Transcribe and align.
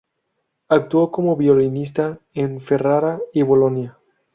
Actuó 0.67 1.11
como 1.11 1.35
violinista 1.37 2.17
en 2.33 2.59
Ferrara 2.59 3.19
y 3.35 3.43
Bolonia. 3.43 3.99